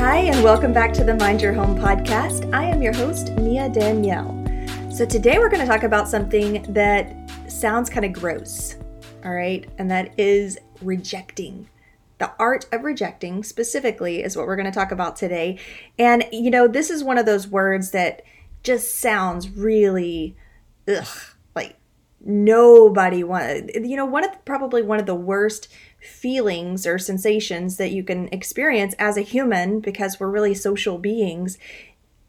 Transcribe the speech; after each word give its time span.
Hi, 0.00 0.20
and 0.20 0.42
welcome 0.42 0.72
back 0.72 0.94
to 0.94 1.04
the 1.04 1.14
Mind 1.14 1.42
Your 1.42 1.52
Home 1.52 1.76
podcast. 1.76 2.50
I 2.54 2.64
am 2.64 2.80
your 2.80 2.94
host, 2.94 3.32
Mia 3.32 3.68
Danielle. 3.68 4.34
So, 4.90 5.04
today 5.04 5.36
we're 5.38 5.50
going 5.50 5.60
to 5.60 5.66
talk 5.66 5.82
about 5.82 6.08
something 6.08 6.62
that 6.72 7.30
sounds 7.48 7.90
kind 7.90 8.06
of 8.06 8.14
gross, 8.14 8.76
all 9.26 9.34
right? 9.34 9.68
And 9.76 9.90
that 9.90 10.18
is 10.18 10.58
rejecting. 10.80 11.68
The 12.16 12.32
art 12.38 12.64
of 12.72 12.84
rejecting, 12.84 13.44
specifically, 13.44 14.22
is 14.22 14.38
what 14.38 14.46
we're 14.46 14.56
going 14.56 14.64
to 14.64 14.72
talk 14.72 14.90
about 14.90 15.16
today. 15.16 15.58
And, 15.98 16.24
you 16.32 16.50
know, 16.50 16.66
this 16.66 16.88
is 16.88 17.04
one 17.04 17.18
of 17.18 17.26
those 17.26 17.46
words 17.46 17.90
that 17.90 18.22
just 18.62 19.00
sounds 19.00 19.50
really, 19.50 20.34
ugh, 20.88 21.06
like 21.54 21.76
nobody 22.24 23.22
want. 23.22 23.74
You 23.74 23.96
know, 23.96 24.06
one 24.06 24.24
of 24.24 24.32
the, 24.32 24.38
probably 24.46 24.80
one 24.80 24.98
of 24.98 25.04
the 25.04 25.14
worst 25.14 25.68
feelings 26.02 26.86
or 26.86 26.98
sensations 26.98 27.76
that 27.76 27.92
you 27.92 28.02
can 28.02 28.28
experience 28.28 28.94
as 28.98 29.16
a 29.16 29.22
human 29.22 29.80
because 29.80 30.18
we're 30.18 30.30
really 30.30 30.54
social 30.54 30.98
beings 30.98 31.58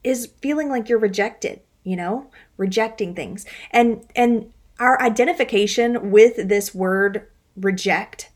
is 0.04 0.34
feeling 0.42 0.70
like 0.70 0.90
you're 0.90 1.00
rejected 1.00 1.62
you 1.84 1.96
know 1.96 2.30
rejecting 2.58 3.16
things. 3.16 3.46
And 3.72 4.06
and 4.16 4.54
our 4.80 5.02
identification 5.02 6.12
with 6.12 6.48
this 6.48 6.74
word 6.74 7.28
reject 7.56 8.30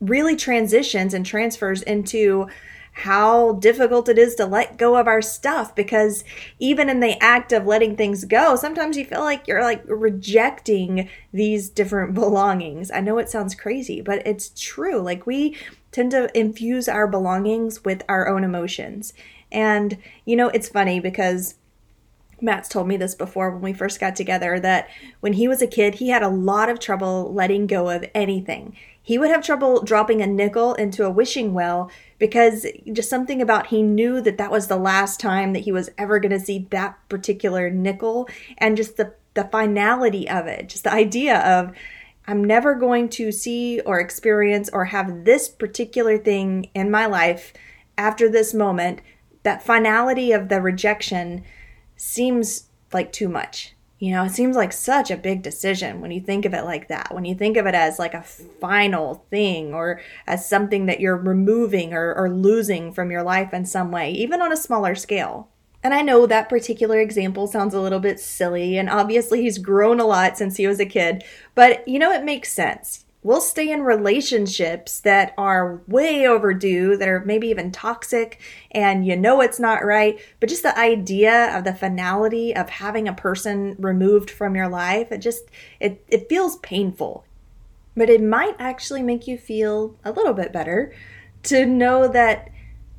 really 0.00 0.36
transitions 0.36 1.14
and 1.14 1.24
transfers 1.24 1.80
into 1.82 2.48
how 2.94 3.54
difficult 3.54 4.08
it 4.08 4.18
is 4.18 4.36
to 4.36 4.46
let 4.46 4.78
go 4.78 4.96
of 4.96 5.08
our 5.08 5.20
stuff 5.20 5.74
because 5.74 6.22
even 6.60 6.88
in 6.88 7.00
the 7.00 7.20
act 7.22 7.52
of 7.52 7.66
letting 7.66 7.96
things 7.96 8.24
go, 8.24 8.54
sometimes 8.54 8.96
you 8.96 9.04
feel 9.04 9.20
like 9.20 9.48
you're 9.48 9.64
like 9.64 9.82
rejecting 9.86 11.08
these 11.32 11.68
different 11.68 12.14
belongings. 12.14 12.92
I 12.92 13.00
know 13.00 13.18
it 13.18 13.28
sounds 13.28 13.56
crazy, 13.56 14.00
but 14.00 14.24
it's 14.24 14.52
true. 14.56 15.00
Like 15.00 15.26
we 15.26 15.56
tend 15.90 16.12
to 16.12 16.30
infuse 16.38 16.88
our 16.88 17.08
belongings 17.08 17.84
with 17.84 18.02
our 18.08 18.28
own 18.28 18.44
emotions. 18.44 19.12
And, 19.50 19.98
you 20.24 20.36
know, 20.36 20.48
it's 20.48 20.68
funny 20.68 21.00
because 21.00 21.56
Matt's 22.40 22.68
told 22.68 22.86
me 22.86 22.96
this 22.96 23.16
before 23.16 23.50
when 23.50 23.62
we 23.62 23.72
first 23.72 23.98
got 23.98 24.14
together 24.14 24.60
that 24.60 24.88
when 25.18 25.32
he 25.32 25.48
was 25.48 25.62
a 25.62 25.66
kid, 25.66 25.96
he 25.96 26.10
had 26.10 26.22
a 26.22 26.28
lot 26.28 26.68
of 26.68 26.78
trouble 26.78 27.32
letting 27.32 27.66
go 27.66 27.90
of 27.90 28.04
anything. 28.14 28.76
He 29.06 29.18
would 29.18 29.30
have 29.30 29.44
trouble 29.44 29.82
dropping 29.82 30.22
a 30.22 30.26
nickel 30.26 30.72
into 30.74 31.04
a 31.04 31.10
wishing 31.10 31.52
well 31.52 31.90
because 32.18 32.66
just 32.90 33.10
something 33.10 33.42
about 33.42 33.66
he 33.66 33.82
knew 33.82 34.22
that 34.22 34.38
that 34.38 34.50
was 34.50 34.66
the 34.66 34.78
last 34.78 35.20
time 35.20 35.52
that 35.52 35.60
he 35.60 35.72
was 35.72 35.90
ever 35.98 36.18
going 36.18 36.32
to 36.32 36.40
see 36.40 36.66
that 36.70 36.98
particular 37.10 37.68
nickel 37.68 38.28
and 38.56 38.78
just 38.78 38.96
the 38.96 39.12
the 39.34 39.44
finality 39.44 40.28
of 40.28 40.46
it, 40.46 40.68
just 40.68 40.84
the 40.84 40.92
idea 40.92 41.40
of 41.40 41.72
I'm 42.26 42.42
never 42.42 42.74
going 42.74 43.10
to 43.10 43.30
see 43.30 43.80
or 43.80 44.00
experience 44.00 44.70
or 44.72 44.86
have 44.86 45.24
this 45.24 45.48
particular 45.48 46.16
thing 46.16 46.70
in 46.74 46.90
my 46.90 47.04
life 47.04 47.52
after 47.98 48.30
this 48.30 48.54
moment, 48.54 49.02
that 49.42 49.62
finality 49.62 50.32
of 50.32 50.48
the 50.48 50.60
rejection 50.60 51.44
seems 51.96 52.70
like 52.92 53.12
too 53.12 53.28
much. 53.28 53.73
You 53.98 54.10
know, 54.10 54.24
it 54.24 54.32
seems 54.32 54.56
like 54.56 54.72
such 54.72 55.10
a 55.10 55.16
big 55.16 55.42
decision 55.42 56.00
when 56.00 56.10
you 56.10 56.20
think 56.20 56.44
of 56.44 56.52
it 56.52 56.64
like 56.64 56.88
that. 56.88 57.14
When 57.14 57.24
you 57.24 57.34
think 57.34 57.56
of 57.56 57.66
it 57.66 57.74
as 57.74 57.98
like 57.98 58.12
a 58.12 58.22
final 58.22 59.24
thing 59.30 59.72
or 59.72 60.00
as 60.26 60.48
something 60.48 60.86
that 60.86 61.00
you're 61.00 61.16
removing 61.16 61.94
or, 61.94 62.12
or 62.14 62.28
losing 62.28 62.92
from 62.92 63.10
your 63.10 63.22
life 63.22 63.54
in 63.54 63.64
some 63.64 63.92
way, 63.92 64.10
even 64.10 64.42
on 64.42 64.52
a 64.52 64.56
smaller 64.56 64.94
scale. 64.94 65.48
And 65.82 65.94
I 65.94 66.02
know 66.02 66.26
that 66.26 66.48
particular 66.48 66.98
example 66.98 67.46
sounds 67.46 67.74
a 67.74 67.80
little 67.80 68.00
bit 68.00 68.18
silly, 68.18 68.78
and 68.78 68.88
obviously 68.88 69.42
he's 69.42 69.58
grown 69.58 70.00
a 70.00 70.06
lot 70.06 70.38
since 70.38 70.56
he 70.56 70.66
was 70.66 70.80
a 70.80 70.86
kid, 70.86 71.22
but 71.54 71.86
you 71.86 71.98
know, 71.98 72.10
it 72.10 72.24
makes 72.24 72.50
sense 72.50 73.03
we'll 73.24 73.40
stay 73.40 73.72
in 73.72 73.82
relationships 73.82 75.00
that 75.00 75.34
are 75.36 75.80
way 75.88 76.26
overdue, 76.26 76.96
that 76.96 77.08
are 77.08 77.24
maybe 77.24 77.48
even 77.48 77.72
toxic, 77.72 78.40
and 78.70 79.04
you 79.04 79.16
know 79.16 79.40
it's 79.40 79.58
not 79.58 79.84
right. 79.84 80.20
But 80.38 80.50
just 80.50 80.62
the 80.62 80.78
idea 80.78 81.56
of 81.56 81.64
the 81.64 81.74
finality 81.74 82.54
of 82.54 82.70
having 82.70 83.08
a 83.08 83.14
person 83.14 83.74
removed 83.80 84.30
from 84.30 84.54
your 84.54 84.68
life, 84.68 85.10
it 85.10 85.18
just 85.18 85.44
it 85.80 86.04
it 86.06 86.28
feels 86.28 86.56
painful. 86.58 87.24
But 87.96 88.10
it 88.10 88.22
might 88.22 88.56
actually 88.58 89.02
make 89.02 89.26
you 89.26 89.38
feel 89.38 89.96
a 90.04 90.12
little 90.12 90.34
bit 90.34 90.52
better 90.52 90.92
to 91.44 91.64
know 91.64 92.06
that 92.08 92.50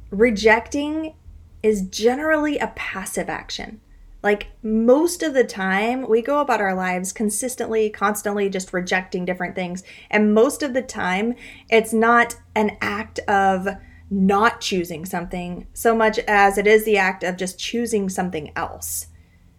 rejecting 0.10 1.16
is 1.62 1.84
generally 1.84 2.58
a 2.58 2.74
passive 2.76 3.30
action. 3.30 3.82
Like 4.26 4.48
most 4.64 5.22
of 5.22 5.36
the 5.36 5.44
time, 5.44 6.10
we 6.10 6.24
go 6.24 6.40
about 6.40 6.60
our 6.60 6.74
lives 6.74 7.14
consistently, 7.14 7.92
constantly 7.92 8.50
just 8.50 8.74
rejecting 8.74 9.24
different 9.24 9.54
things. 9.54 9.84
And 10.10 10.34
most 10.34 10.64
of 10.64 10.74
the 10.74 10.82
time, 10.82 11.36
it's 11.70 11.94
not 11.94 12.36
an 12.56 12.76
act 12.82 13.20
of 13.28 13.68
not 14.10 14.62
choosing 14.62 15.06
something 15.06 15.68
so 15.74 15.96
much 15.96 16.18
as 16.18 16.58
it 16.58 16.66
is 16.66 16.86
the 16.86 16.98
act 16.98 17.24
of 17.24 17.38
just 17.38 17.60
choosing 17.60 18.10
something 18.10 18.52
else. 18.56 19.06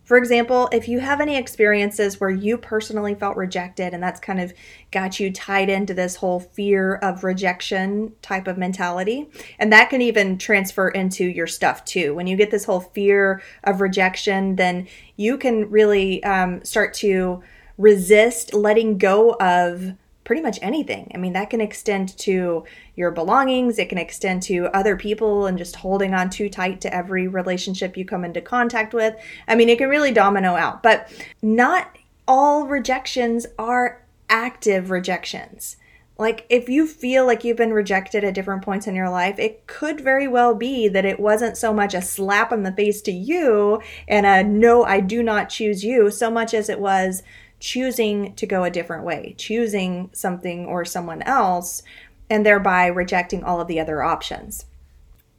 For 0.07 0.17
example, 0.17 0.69
if 0.71 0.87
you 0.87 1.01
have 1.01 1.21
any 1.21 1.37
experiences 1.37 2.21
where 2.21 2.31
you 2.31 2.57
personally 2.57 3.17
felt 3.17 3.37
rejected 3.37 3.93
and 3.93 4.01
that's 4.01 4.21
kind 4.21 4.41
of 4.41 4.55
got 4.93 5.19
you 5.19 5.33
tied 5.33 5.69
into 5.69 5.95
this 5.95 6.15
whole 6.15 6.39
fear 6.39 6.95
of 6.95 7.25
rejection 7.25 8.13
type 8.23 8.47
of 8.47 8.57
mentality, 8.57 9.29
and 9.59 9.73
that 9.73 9.91
can 9.91 10.01
even 10.01 10.39
transfer 10.39 10.89
into 10.89 11.25
your 11.25 11.49
stuff 11.49 11.85
too. 11.85 12.15
When 12.15 12.29
you 12.29 12.37
get 12.37 12.53
this 12.53 12.65
whole 12.65 12.81
fear 12.81 13.43
of 13.65 13.81
rejection, 13.81 14.55
then 14.55 14.87
you 15.17 15.37
can 15.37 15.69
really 15.71 16.23
um, 16.23 16.65
start 16.65 16.95
to 16.95 17.43
resist 17.77 18.55
letting 18.55 18.99
go 18.99 19.33
of 19.35 19.93
pretty 20.27 20.43
much 20.43 20.59
anything. 20.61 21.11
I 21.15 21.19
mean, 21.19 21.33
that 21.35 21.51
can 21.51 21.61
extend 21.61 22.19
to 22.19 22.65
your 22.97 23.13
belongings, 23.13 23.79
it 23.79 23.89
can 23.89 23.97
extend 23.97 24.43
to 24.45 24.67
other 24.77 24.97
people 24.97 25.47
and 25.47 25.57
just 25.57 25.77
holding 25.77 26.13
on 26.13 26.29
too 26.29 26.51
tight 26.51 26.81
to 26.83 26.93
every 26.93 27.29
relationship 27.29 27.97
you 27.97 28.05
come 28.05 28.25
into 28.25 28.41
contact 28.41 28.93
with. 28.93 29.15
I 29.47 29.55
mean, 29.55 29.69
it 29.69 29.79
can 29.79 29.89
really 29.89 30.11
domino 30.11 30.57
out, 30.57 30.83
but 30.83 31.09
not 31.41 31.97
all 32.27 32.67
rejections 32.67 33.47
are 33.57 34.05
active 34.29 34.91
rejections. 34.91 35.77
Like, 36.19 36.47
if 36.49 36.69
you 36.69 36.87
feel 36.87 37.27
like 37.27 37.45
you've 37.45 37.59
been 37.59 37.75
rejected 37.75 38.25
at 38.25 38.35
different 38.35 38.63
points 38.63 38.87
in 38.87 38.95
your 38.95 39.11
life, 39.11 39.39
it 39.39 39.67
could 39.67 40.01
very 40.01 40.27
well 40.27 40.55
be 40.55 40.89
that 40.89 41.05
it 41.05 41.21
wasn't 41.21 41.59
so 41.59 41.75
much 41.75 41.93
a 41.93 42.01
slap 42.01 42.53
in 42.53 42.63
the 42.63 42.73
face 42.73 43.03
to 43.03 43.13
you 43.13 43.83
and 44.09 44.25
a 44.25 44.43
no, 44.43 44.83
I 44.83 45.01
do 45.01 45.23
not 45.23 45.51
choose 45.51 45.85
you, 45.85 46.11
so 46.11 46.31
much 46.31 46.55
as 46.55 46.69
it 46.71 46.81
was 46.81 47.23
choosing 47.59 48.35
to 48.35 48.47
go 48.47 48.65
a 48.65 48.71
different 48.71 49.05
way, 49.05 49.35
choosing 49.39 50.11
something 50.13 50.67
or 50.67 50.85
someone 50.85 51.23
else, 51.23 51.83
and 52.29 52.45
thereby 52.45 52.87
rejecting 52.87 53.43
all 53.43 53.61
of 53.61 53.69
the 53.69 53.81
other 53.81 54.03
options. 54.03 54.67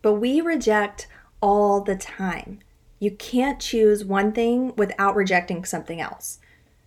But 0.02 0.14
we 0.14 0.42
reject 0.42 1.08
all 1.42 1.82
the 1.82 1.96
time. 1.96 2.60
You 3.00 3.12
can't 3.12 3.60
choose 3.60 4.04
one 4.04 4.32
thing 4.32 4.74
without 4.76 5.16
rejecting 5.16 5.66
something 5.66 6.02
else. 6.02 6.40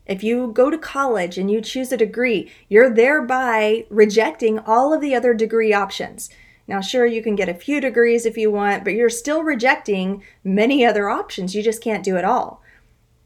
If 0.07 0.25
you 0.25 0.51
go 0.53 0.71
to 0.71 0.79
college 0.79 1.39
and 1.39 1.51
you 1.51 1.61
choose 1.61 1.93
a 1.93 1.97
degree, 1.97 2.51
you're 2.69 2.93
thereby 2.93 3.87
rejecting 3.91 4.59
all 4.59 4.93
of 4.93 5.01
the 5.01 5.15
other 5.15 5.35
degree 5.35 5.73
options. 5.73 6.31
Now, 6.67 6.81
sure, 6.81 7.07
you 7.07 7.23
can 7.23 7.37
get 7.37 7.49
a 7.49 7.55
few 7.55 7.81
degrees 7.81 8.27
if 8.27 8.37
you 8.37 8.51
want, 8.51 8.85
but 8.85 8.95
you're 8.95 9.11
still 9.11 9.43
rejecting 9.43 10.23
many 10.43 10.85
other 10.85 11.09
options. 11.09 11.55
You 11.55 11.63
just 11.63 11.83
can't 11.83 12.05
do 12.05 12.17
it 12.17 12.25
all. 12.25 12.63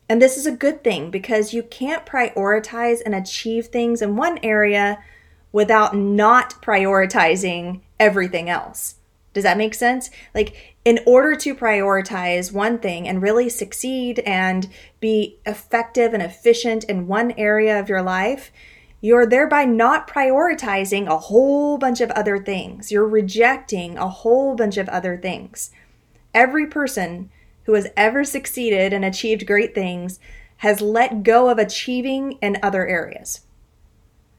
And 0.09 0.21
this 0.21 0.37
is 0.37 0.47
a 0.47 0.53
good 0.53 0.85
thing 0.85 1.11
because 1.11 1.55
you 1.55 1.63
can't 1.63 2.05
prioritize 2.05 2.99
and 3.05 3.15
achieve 3.15 3.67
things 3.67 4.03
in 4.03 4.17
one 4.17 4.39
area 4.43 5.03
without 5.53 5.97
not 5.97 6.61
prioritizing 6.63 7.81
everything 7.99 8.51
else. 8.51 8.97
Does 9.33 9.45
that 9.45 9.59
make 9.59 9.75
sense? 9.75 10.11
Like, 10.35 10.77
in 10.85 11.01
order 11.07 11.35
to 11.37 11.55
prioritize 11.55 12.53
one 12.53 12.79
thing 12.79 13.09
and 13.09 13.23
really 13.23 13.49
succeed 13.49 14.21
and 14.21 14.69
be 15.01 15.39
effective 15.47 16.13
and 16.13 16.23
efficient 16.23 16.85
in 16.85 17.09
one 17.09 17.33
area 17.33 17.79
of 17.81 17.89
your 17.89 18.03
life, 18.03 18.53
you're 19.01 19.27
thereby 19.27 19.65
not 19.65 20.09
prioritizing 20.09 21.07
a 21.07 21.19
whole 21.19 21.79
bunch 21.79 22.01
of 22.01 22.11
other 22.13 22.39
things. 22.39 22.93
You're 22.93 23.09
rejecting 23.09 23.99
a 23.99 24.09
whole 24.09 24.55
bunch 24.55 24.77
of 24.77 24.89
other 24.89 25.17
things. 25.17 25.71
Every 26.33 26.67
person 26.67 27.31
who 27.65 27.75
has 27.75 27.89
ever 27.97 28.25
succeeded 28.25 28.93
and 28.93 29.05
achieved 29.05 29.47
great 29.47 29.75
things 29.75 30.21
has 30.59 30.81
let 30.81 31.23
go 31.23 31.49
of 31.49 31.59
achieving 31.59 32.33
in 32.41 32.59
other 32.63 32.87
areas. 32.87 33.43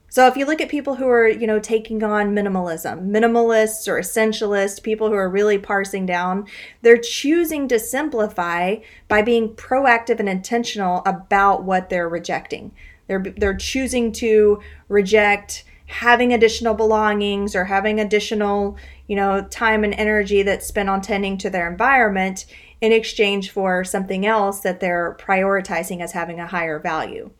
So 0.08 0.26
if 0.26 0.36
you 0.36 0.46
look 0.46 0.62
at 0.62 0.70
people 0.70 0.94
who 0.94 1.08
are, 1.08 1.28
you 1.28 1.46
know, 1.46 1.58
taking 1.58 2.02
on 2.02 2.34
minimalism, 2.34 3.10
minimalists 3.10 3.86
or 3.86 4.00
essentialists, 4.00 4.82
people 4.82 5.08
who 5.08 5.14
are 5.14 5.28
really 5.28 5.58
parsing 5.58 6.06
down, 6.06 6.46
they're 6.80 6.96
choosing 6.96 7.68
to 7.68 7.78
simplify 7.78 8.76
by 9.08 9.20
being 9.20 9.50
proactive 9.50 10.18
and 10.18 10.28
intentional 10.28 11.02
about 11.04 11.64
what 11.64 11.90
they're 11.90 12.08
rejecting. 12.08 12.72
They're 13.08 13.24
they're 13.36 13.56
choosing 13.56 14.10
to 14.12 14.60
reject 14.88 15.64
having 15.86 16.32
additional 16.32 16.74
belongings 16.74 17.54
or 17.54 17.64
having 17.64 18.00
additional, 18.00 18.76
you 19.06 19.16
know, 19.16 19.42
time 19.42 19.84
and 19.84 19.94
energy 19.94 20.42
that's 20.42 20.66
spent 20.66 20.88
on 20.88 21.00
tending 21.00 21.36
to 21.38 21.50
their 21.50 21.70
environment 21.70 22.46
in 22.80 22.92
exchange 22.92 23.50
for 23.50 23.84
something 23.84 24.26
else 24.26 24.60
that 24.60 24.80
they're 24.80 25.16
prioritizing 25.18 26.00
as 26.00 26.12
having 26.12 26.38
a 26.38 26.46
higher 26.46 26.78
value. 26.78 27.30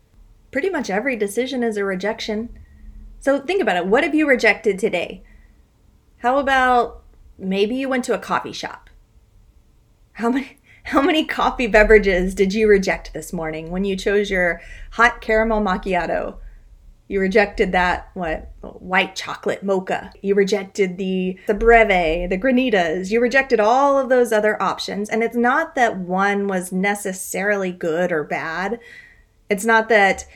Pretty 0.50 0.70
much 0.70 0.88
every 0.88 1.16
decision 1.16 1.62
is 1.62 1.76
a 1.76 1.84
rejection. 1.84 2.58
So 3.20 3.40
think 3.40 3.60
about 3.60 3.76
it. 3.76 3.86
What 3.86 4.04
have 4.04 4.14
you 4.14 4.28
rejected 4.28 4.78
today? 4.78 5.22
How 6.18 6.38
about 6.38 7.02
maybe 7.38 7.76
you 7.76 7.88
went 7.88 8.04
to 8.06 8.14
a 8.14 8.18
coffee 8.18 8.52
shop? 8.52 8.88
How 10.12 10.30
many 10.30 10.58
how 10.84 11.02
many 11.02 11.24
coffee 11.24 11.66
beverages 11.66 12.32
did 12.32 12.54
you 12.54 12.68
reject 12.68 13.12
this 13.12 13.32
morning 13.32 13.72
when 13.72 13.84
you 13.84 13.96
chose 13.96 14.30
your 14.30 14.60
hot 14.92 15.20
caramel 15.20 15.60
macchiato? 15.60 16.36
You 17.08 17.20
rejected 17.20 17.72
that 17.72 18.10
what 18.14 18.50
white 18.62 19.14
chocolate 19.14 19.62
mocha. 19.62 20.12
You 20.22 20.34
rejected 20.34 20.96
the 20.96 21.38
the 21.46 21.54
breve, 21.54 22.28
the 22.28 22.38
granitas. 22.38 23.10
You 23.10 23.20
rejected 23.20 23.60
all 23.60 23.96
of 23.98 24.08
those 24.08 24.32
other 24.32 24.60
options 24.60 25.08
and 25.08 25.22
it's 25.22 25.36
not 25.36 25.76
that 25.76 25.96
one 25.98 26.48
was 26.48 26.72
necessarily 26.72 27.70
good 27.70 28.10
or 28.10 28.24
bad. 28.24 28.80
It's 29.48 29.64
not 29.64 29.88
that 29.88 30.26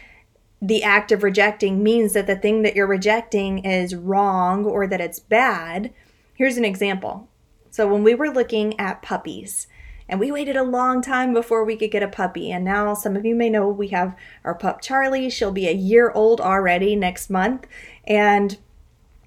the 0.63 0.83
act 0.83 1.11
of 1.11 1.23
rejecting 1.23 1.83
means 1.83 2.13
that 2.13 2.27
the 2.27 2.37
thing 2.37 2.63
that 2.63 2.77
you're 2.77 2.87
rejecting 2.87 3.65
is 3.65 3.95
wrong 3.95 4.65
or 4.65 4.87
that 4.87 5.01
it's 5.01 5.19
bad. 5.19 5.93
Here's 6.35 6.57
an 6.57 6.65
example. 6.65 7.29
So, 7.71 7.87
when 7.87 8.05
we 8.05 8.15
were 8.15 8.31
looking 8.31 8.79
at 8.79 9.03
puppies, 9.03 9.67
and 10.11 10.19
we 10.19 10.33
waited 10.33 10.57
a 10.57 10.65
long 10.65 11.01
time 11.01 11.33
before 11.33 11.65
we 11.65 11.77
could 11.77 11.93
get 11.93 12.03
a 12.03 12.09
puppy, 12.09 12.51
and 12.51 12.65
now 12.65 12.95
some 12.95 13.15
of 13.17 13.25
you 13.25 13.37
may 13.37 13.49
know 13.49 13.69
we 13.69 13.89
have 13.89 14.17
our 14.45 14.57
pup 14.57 14.83
Charlie. 14.83 15.31
She'll 15.31 15.53
be 15.53 15.69
a 15.69 15.73
year 15.73 16.11
old 16.11 16.41
already 16.41 16.97
next 16.97 17.31
month. 17.31 17.67
And 18.09 18.59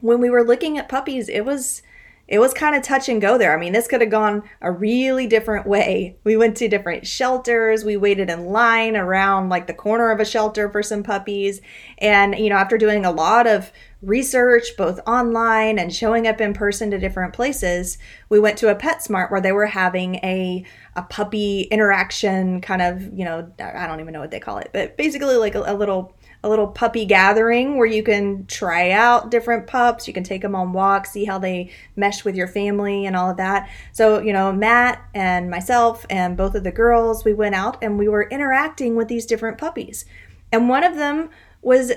when 0.02 0.20
we 0.20 0.30
were 0.30 0.44
looking 0.44 0.78
at 0.78 0.90
puppies, 0.90 1.30
it 1.30 1.46
was 1.46 1.82
it 2.28 2.40
was 2.40 2.54
kind 2.54 2.76
of 2.76 2.82
touch 2.82 3.10
and 3.10 3.22
go 3.22 3.38
there. 3.38 3.54
I 3.54 3.60
mean, 3.60 3.74
this 3.74 3.88
could 3.88 4.00
have 4.00 4.10
gone 4.10 4.44
a 4.62 4.72
really 4.72 5.28
different 5.28 5.68
way. 5.68 6.18
We 6.24 6.38
went 6.38 6.56
to 6.58 6.70
different 6.70 7.06
shelters. 7.06 7.84
We 7.84 7.98
waited 7.98 8.30
in 8.30 8.46
line 8.46 8.96
around 8.96 9.50
like 9.50 9.68
the 9.68 9.74
corner 9.74 10.10
of 10.10 10.22
a 10.22 10.26
shelter 10.26 10.70
for 10.70 10.82
some 10.82 11.04
puppies. 11.04 11.60
And, 11.98 12.38
you 12.38 12.50
know, 12.50 12.56
after 12.56 12.78
doing 12.78 13.06
a 13.06 13.12
lot 13.12 13.46
of 13.46 13.74
research, 14.02 14.78
both 14.78 15.02
online 15.06 15.78
and 15.78 15.94
showing 15.94 16.26
up 16.26 16.40
in 16.40 16.54
person 16.54 16.92
to 16.92 16.98
different 16.98 17.34
places, 17.34 17.98
we 18.30 18.40
went 18.40 18.58
to 18.60 18.70
a 18.70 18.76
PetSmart 18.76 19.30
where 19.30 19.42
they 19.42 19.52
were 19.52 19.66
having 19.66 20.16
a, 20.16 20.66
a 20.96 21.04
puppy 21.04 21.64
interaction 21.64 22.62
kind 22.62 22.82
of, 22.82 23.02
you 23.14 23.26
know, 23.26 23.52
I 23.60 23.86
don't 23.86 24.00
even 24.00 24.14
know 24.14 24.22
what 24.22 24.32
they 24.32 24.40
call 24.40 24.60
it, 24.60 24.70
but 24.74 24.96
basically 24.96 25.36
like 25.36 25.56
a, 25.56 25.64
a 25.66 25.76
little 25.76 26.16
a 26.44 26.50
little 26.50 26.68
puppy 26.68 27.06
gathering 27.06 27.78
where 27.78 27.88
you 27.88 28.04
can 28.04 28.46
try 28.48 28.92
out 28.92 29.32
different 29.32 29.66
pups. 29.66 30.08
You 30.08 30.14
can 30.14 30.26
take 30.26 30.42
them 30.42 30.56
on 30.56 30.74
walks, 30.74 31.12
see 31.12 31.24
how 31.24 31.40
they 31.40 31.72
mesh 31.96 32.26
with 32.26 32.36
your 32.36 32.50
family 32.50 33.06
and 33.06 33.16
all 33.16 33.30
of 33.30 33.38
that. 33.38 33.70
So, 33.94 34.20
you 34.20 34.34
know, 34.34 34.52
Matt 34.52 35.02
and 35.14 35.50
myself 35.50 36.06
and 36.10 36.36
both 36.36 36.56
of 36.56 36.66
the 36.66 36.72
girls, 36.72 37.24
we 37.24 37.34
went 37.34 37.56
out 37.56 37.78
and 37.82 37.98
we 37.98 38.10
were 38.10 38.24
interacting 38.24 38.96
with 38.96 39.08
these 39.08 39.26
different 39.26 39.58
puppies. 39.58 40.04
And 40.52 40.68
one 40.68 40.84
of 40.84 40.98
them 40.98 41.30
was 41.62 41.94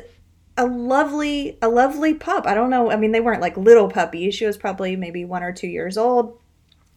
a 0.57 0.65
lovely 0.65 1.59
a 1.61 1.69
lovely 1.69 2.15
pup. 2.15 2.47
I 2.47 2.55
don't 2.55 2.71
know, 2.71 2.91
I 2.91 2.97
mean 2.97 3.13
they 3.13 3.21
weren't 3.21 3.43
like 3.43 3.57
little 3.57 3.91
puppies. 3.91 4.35
She 4.37 4.47
was 4.47 4.57
probably 4.57 4.95
maybe 4.95 5.25
1 5.25 5.43
or 5.43 5.53
2 5.53 5.67
years 5.67 5.99
old. 5.99 6.41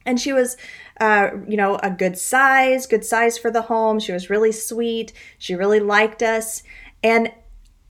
And 0.05 0.19
she 0.19 0.31
was 0.31 0.55
uh, 0.99 1.29
you 1.47 1.55
know, 1.55 1.79
a 1.81 1.89
good 1.89 2.17
size, 2.17 2.85
good 2.85 3.05
size 3.05 3.37
for 3.37 3.49
the 3.49 3.63
home. 3.63 3.99
She 3.99 4.11
was 4.11 4.29
really 4.29 4.51
sweet. 4.51 5.13
She 5.37 5.55
really 5.55 5.79
liked 5.79 6.21
us. 6.21 6.61
And 7.03 7.31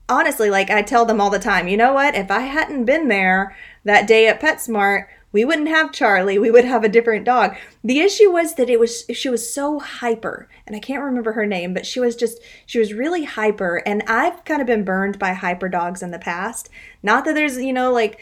honestly, 0.08 0.50
like 0.50 0.70
I 0.70 0.82
tell 0.82 1.04
them 1.04 1.20
all 1.20 1.30
the 1.30 1.38
time, 1.38 1.68
you 1.68 1.76
know 1.76 1.92
what? 1.92 2.14
If 2.14 2.30
I 2.30 2.40
hadn't 2.40 2.84
been 2.84 3.08
there 3.08 3.56
that 3.84 4.06
day 4.06 4.26
at 4.26 4.40
PetSmart, 4.40 5.06
we 5.32 5.44
wouldn't 5.44 5.68
have 5.68 5.92
Charlie. 5.92 6.38
We 6.38 6.50
would 6.50 6.64
have 6.64 6.82
a 6.82 6.88
different 6.88 7.24
dog. 7.24 7.56
The 7.84 8.00
issue 8.00 8.30
was 8.30 8.54
that 8.54 8.68
it 8.68 8.80
was 8.80 9.04
she 9.12 9.28
was 9.28 9.52
so 9.52 9.78
hyper, 9.78 10.48
and 10.66 10.74
I 10.74 10.80
can't 10.80 11.04
remember 11.04 11.32
her 11.32 11.46
name, 11.46 11.72
but 11.72 11.86
she 11.86 12.00
was 12.00 12.16
just 12.16 12.40
she 12.66 12.80
was 12.80 12.92
really 12.92 13.24
hyper. 13.24 13.76
And 13.86 14.02
I've 14.08 14.44
kind 14.44 14.60
of 14.60 14.66
been 14.66 14.84
burned 14.84 15.18
by 15.18 15.32
hyper 15.32 15.68
dogs 15.68 16.02
in 16.02 16.10
the 16.10 16.18
past. 16.18 16.68
Not 17.02 17.24
that 17.24 17.34
there's 17.34 17.58
you 17.58 17.72
know 17.72 17.92
like 17.92 18.20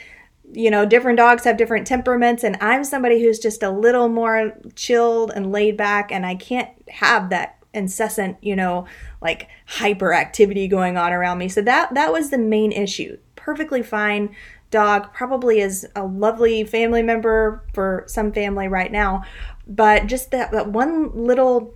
you 0.52 0.70
know 0.70 0.84
different 0.84 1.19
dogs 1.19 1.44
have 1.44 1.56
different 1.56 1.87
temperaments, 1.87 2.44
and 2.44 2.58
I'm 2.61 2.84
somebody 2.84 3.23
who's 3.23 3.38
just 3.38 3.62
a 3.62 3.70
little 3.70 4.08
more 4.08 4.52
chilled 4.75 5.32
and 5.34 5.50
laid 5.50 5.79
back, 5.79 6.12
and 6.12 6.26
I 6.26 6.34
can't 6.34 6.70
have 6.88 7.31
that 7.31 7.57
incessant 7.79 8.37
you 8.43 8.55
know 8.55 8.87
like 9.23 9.49
hyperactivity 9.67 10.69
going 10.69 10.99
on 10.99 11.13
around 11.13 11.39
me. 11.39 11.49
So 11.49 11.63
that 11.63 11.95
that 11.95 12.13
was 12.13 12.31
the 12.31 12.39
main 12.39 12.73
issue. 12.73 13.17
Perfectly 13.37 13.83
fine 13.83 14.35
dog, 14.71 15.13
probably 15.13 15.61
is 15.61 15.87
a 15.97 16.05
lovely 16.05 16.65
family 16.65 17.03
member 17.03 17.65
for 17.73 18.05
some 18.07 18.33
family 18.33 18.69
right 18.69 18.93
now, 18.93 19.23
but 19.67 20.07
just 20.07 20.31
that, 20.31 20.53
that 20.53 20.69
one 20.69 21.11
little 21.27 21.75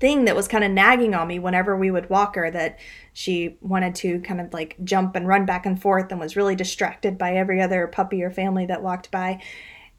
thing 0.00 0.24
that 0.24 0.34
was 0.34 0.48
kind 0.48 0.64
of 0.64 0.70
nagging 0.70 1.14
on 1.14 1.28
me 1.28 1.38
whenever 1.38 1.76
we 1.76 1.90
would 1.90 2.10
walk 2.10 2.34
her 2.34 2.50
that 2.50 2.78
she 3.12 3.56
wanted 3.60 3.94
to 3.94 4.20
kind 4.20 4.40
of 4.40 4.52
like 4.52 4.76
jump 4.82 5.14
and 5.14 5.28
run 5.28 5.46
back 5.46 5.64
and 5.64 5.80
forth 5.80 6.10
and 6.10 6.20
was 6.20 6.36
really 6.36 6.56
distracted 6.56 7.16
by 7.16 7.34
every 7.34 7.60
other 7.60 7.86
puppy 7.86 8.22
or 8.22 8.30
family 8.30 8.66
that 8.66 8.82
walked 8.82 9.10
by. 9.10 9.40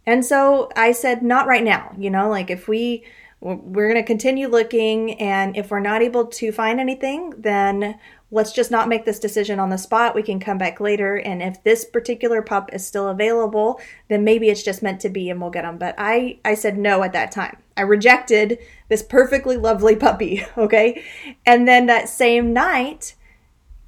And 0.05 0.25
so 0.25 0.69
I 0.75 0.91
said, 0.91 1.23
not 1.23 1.47
right 1.47 1.63
now, 1.63 1.95
you 1.97 2.09
know, 2.09 2.29
like 2.29 2.49
if 2.49 2.67
we 2.67 3.05
we're 3.43 3.91
going 3.91 4.01
to 4.01 4.07
continue 4.07 4.47
looking 4.47 5.19
and 5.19 5.57
if 5.57 5.69
we're 5.69 5.81
not 5.81 6.01
able 6.01 6.25
to 6.25 6.49
find 6.53 6.79
anything 6.79 7.33
then 7.37 7.99
let's 8.31 8.53
just 8.53 8.71
not 8.71 8.87
make 8.87 9.03
this 9.05 9.19
decision 9.19 9.59
on 9.59 9.69
the 9.69 9.77
spot. 9.77 10.15
We 10.15 10.23
can 10.23 10.39
come 10.39 10.57
back 10.57 10.79
later 10.79 11.17
and 11.17 11.43
if 11.43 11.61
this 11.63 11.83
particular 11.83 12.41
pup 12.41 12.69
is 12.73 12.87
still 12.87 13.09
available 13.09 13.81
then 14.07 14.23
maybe 14.23 14.49
it's 14.49 14.63
just 14.63 14.81
meant 14.81 15.01
to 15.01 15.09
be 15.09 15.29
and 15.29 15.41
we'll 15.41 15.49
get 15.49 15.63
them 15.63 15.77
but 15.77 15.93
i 15.97 16.39
i 16.45 16.53
said 16.53 16.77
no 16.77 17.03
at 17.03 17.13
that 17.13 17.31
time. 17.31 17.57
I 17.75 17.81
rejected 17.81 18.59
this 18.87 19.03
perfectly 19.03 19.57
lovely 19.57 19.97
puppy 19.97 20.45
okay? 20.57 21.03
And 21.45 21.67
then 21.67 21.87
that 21.87 22.07
same 22.07 22.53
night 22.53 23.15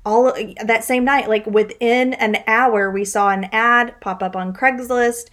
all 0.05 0.33
that 0.63 0.83
same 0.83 1.05
night 1.05 1.29
like 1.29 1.45
within 1.47 2.13
an 2.15 2.43
hour 2.45 2.91
we 2.91 3.05
saw 3.05 3.29
an 3.29 3.45
ad 3.53 3.95
pop 4.01 4.21
up 4.21 4.35
on 4.35 4.53
craigslist. 4.53 5.29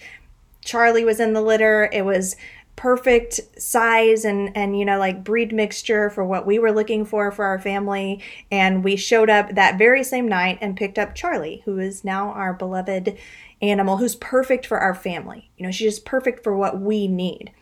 Charlie 0.65 1.05
was 1.05 1.19
in 1.19 1.33
the 1.33 1.43
litter. 1.43 1.91
It 1.93 2.05
was 2.05 2.37
perfect 2.77 3.41
size 3.61 4.25
and 4.25 4.57
and 4.57 4.79
you 4.79 4.85
know 4.85 4.99
like 4.99 5.23
breed 5.23 5.53
mixture 5.53 6.11
for 6.11 6.25
what 6.25 6.47
we 6.47 6.59
were 6.59 6.73
looking 6.73 7.05
for 7.05 7.31
for 7.31 7.45
our 7.45 7.59
family 7.59 8.21
and 8.51 8.83
we 8.83 8.97
showed 8.97 9.31
up 9.31 9.55
that 9.55 9.79
very 9.79 10.03
same 10.03 10.27
night 10.27 10.59
and 10.61 10.77
picked 10.77 10.99
up 10.99 11.15
Charlie 11.15 11.63
who 11.65 11.79
is 11.79 12.03
now 12.03 12.31
our 12.31 12.53
beloved 12.53 13.17
animal 13.61 13.99
who's 13.99 14.17
perfect 14.17 14.67
for 14.67 14.79
our 14.79 14.95
family 14.95 15.51
you 15.57 15.65
know 15.65 15.71
she's 15.71 15.95
just 15.95 16.05
perfect 16.05 16.43
for 16.43 16.57
what 16.57 16.81
we 16.81 17.07
need 17.07 17.53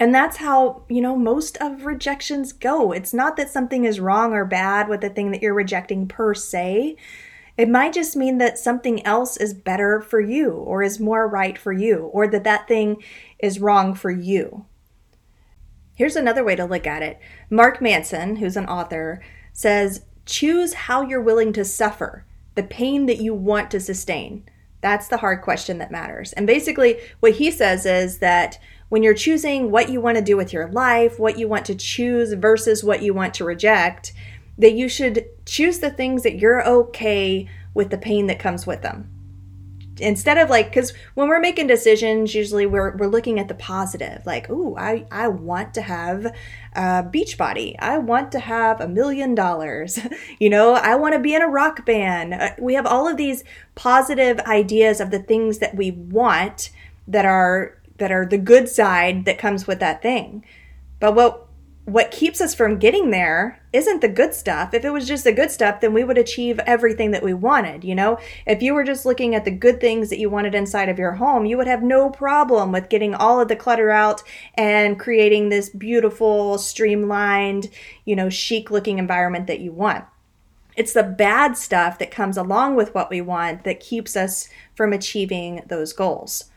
and 0.00 0.14
that's 0.14 0.36
how, 0.36 0.82
you 0.88 1.00
know, 1.00 1.16
most 1.16 1.56
of 1.60 1.84
rejections 1.84 2.52
go. 2.52 2.92
It's 2.92 3.12
not 3.12 3.36
that 3.36 3.50
something 3.50 3.84
is 3.84 3.98
wrong 3.98 4.32
or 4.32 4.44
bad 4.44 4.88
with 4.88 5.00
the 5.00 5.10
thing 5.10 5.32
that 5.32 5.42
you're 5.42 5.54
rejecting 5.54 6.06
per 6.06 6.34
se. 6.34 6.96
It 7.58 7.68
might 7.68 7.92
just 7.92 8.14
mean 8.14 8.38
that 8.38 8.56
something 8.56 9.04
else 9.04 9.36
is 9.36 9.52
better 9.52 10.00
for 10.00 10.20
you 10.20 10.52
or 10.52 10.84
is 10.84 11.00
more 11.00 11.26
right 11.26 11.58
for 11.58 11.72
you 11.72 12.08
or 12.12 12.28
that 12.28 12.44
that 12.44 12.68
thing 12.68 13.02
is 13.40 13.58
wrong 13.58 13.94
for 13.94 14.12
you. 14.12 14.64
Here's 15.96 16.14
another 16.14 16.44
way 16.44 16.54
to 16.54 16.64
look 16.64 16.86
at 16.86 17.02
it. 17.02 17.18
Mark 17.50 17.82
Manson, 17.82 18.36
who's 18.36 18.56
an 18.56 18.66
author, 18.66 19.20
says 19.52 20.02
choose 20.24 20.74
how 20.74 21.02
you're 21.02 21.20
willing 21.20 21.52
to 21.54 21.64
suffer, 21.64 22.24
the 22.54 22.62
pain 22.62 23.06
that 23.06 23.18
you 23.18 23.34
want 23.34 23.72
to 23.72 23.80
sustain. 23.80 24.48
That's 24.80 25.08
the 25.08 25.16
hard 25.16 25.42
question 25.42 25.78
that 25.78 25.90
matters. 25.90 26.32
And 26.34 26.46
basically, 26.46 27.00
what 27.18 27.32
he 27.32 27.50
says 27.50 27.84
is 27.84 28.18
that 28.18 28.60
when 28.88 29.02
you're 29.02 29.14
choosing 29.14 29.72
what 29.72 29.90
you 29.90 30.00
want 30.00 30.16
to 30.16 30.22
do 30.22 30.36
with 30.36 30.52
your 30.52 30.68
life, 30.68 31.18
what 31.18 31.38
you 31.38 31.48
want 31.48 31.66
to 31.66 31.74
choose 31.74 32.32
versus 32.34 32.84
what 32.84 33.02
you 33.02 33.12
want 33.12 33.34
to 33.34 33.44
reject, 33.44 34.12
that 34.58 34.72
you 34.72 34.88
should 34.88 35.24
choose 35.46 35.78
the 35.78 35.90
things 35.90 36.22
that 36.24 36.38
you're 36.38 36.66
okay 36.66 37.48
with 37.74 37.90
the 37.90 37.98
pain 37.98 38.26
that 38.26 38.38
comes 38.38 38.66
with 38.66 38.82
them. 38.82 39.08
Instead 40.00 40.38
of 40.38 40.48
like 40.48 40.70
because 40.70 40.92
when 41.14 41.28
we're 41.28 41.40
making 41.40 41.66
decisions 41.66 42.32
usually 42.32 42.66
we're, 42.66 42.96
we're 42.96 43.08
looking 43.08 43.40
at 43.40 43.48
the 43.48 43.54
positive 43.54 44.24
like 44.24 44.48
ooh 44.48 44.76
i 44.76 45.04
i 45.10 45.26
want 45.26 45.74
to 45.74 45.82
have 45.82 46.32
a 46.74 47.02
beach 47.02 47.36
body. 47.36 47.76
I 47.80 47.98
want 47.98 48.30
to 48.32 48.38
have 48.38 48.80
a 48.80 48.88
million 48.88 49.34
dollars. 49.34 49.98
You 50.38 50.50
know 50.50 50.74
i 50.74 50.94
want 50.94 51.14
to 51.14 51.18
be 51.18 51.34
in 51.34 51.42
a 51.42 51.48
rock 51.48 51.84
band. 51.84 52.34
Uh, 52.34 52.50
we 52.58 52.74
have 52.74 52.86
all 52.86 53.08
of 53.08 53.16
these 53.16 53.42
positive 53.74 54.38
ideas 54.40 55.00
of 55.00 55.10
the 55.10 55.18
things 55.18 55.58
that 55.58 55.74
we 55.74 55.90
want 55.90 56.70
that 57.08 57.24
are 57.24 57.76
that 57.96 58.12
are 58.12 58.24
the 58.24 58.38
good 58.38 58.68
side 58.68 59.24
that 59.24 59.38
comes 59.38 59.66
with 59.66 59.80
that 59.80 60.00
thing. 60.02 60.44
But 61.00 61.14
what 61.14 61.47
what 61.88 62.10
keeps 62.10 62.38
us 62.42 62.54
from 62.54 62.78
getting 62.78 63.10
there 63.10 63.58
isn't 63.72 64.02
the 64.02 64.08
good 64.08 64.34
stuff. 64.34 64.74
If 64.74 64.84
it 64.84 64.90
was 64.90 65.08
just 65.08 65.24
the 65.24 65.32
good 65.32 65.50
stuff, 65.50 65.80
then 65.80 65.94
we 65.94 66.04
would 66.04 66.18
achieve 66.18 66.60
everything 66.60 67.12
that 67.12 67.22
we 67.22 67.32
wanted. 67.32 67.82
You 67.82 67.94
know, 67.94 68.18
if 68.46 68.60
you 68.60 68.74
were 68.74 68.84
just 68.84 69.06
looking 69.06 69.34
at 69.34 69.46
the 69.46 69.50
good 69.50 69.80
things 69.80 70.10
that 70.10 70.18
you 70.18 70.28
wanted 70.28 70.54
inside 70.54 70.90
of 70.90 70.98
your 70.98 71.12
home, 71.12 71.46
you 71.46 71.56
would 71.56 71.66
have 71.66 71.82
no 71.82 72.10
problem 72.10 72.72
with 72.72 72.90
getting 72.90 73.14
all 73.14 73.40
of 73.40 73.48
the 73.48 73.56
clutter 73.56 73.90
out 73.90 74.22
and 74.54 75.00
creating 75.00 75.48
this 75.48 75.70
beautiful, 75.70 76.58
streamlined, 76.58 77.70
you 78.04 78.14
know, 78.14 78.28
chic 78.28 78.70
looking 78.70 78.98
environment 78.98 79.46
that 79.46 79.60
you 79.60 79.72
want. 79.72 80.04
It's 80.76 80.92
the 80.92 81.02
bad 81.02 81.56
stuff 81.56 81.98
that 82.00 82.10
comes 82.10 82.36
along 82.36 82.76
with 82.76 82.94
what 82.94 83.08
we 83.08 83.22
want 83.22 83.64
that 83.64 83.80
keeps 83.80 84.14
us 84.14 84.50
from 84.74 84.92
achieving 84.92 85.62
those 85.66 85.94
goals. 85.94 86.50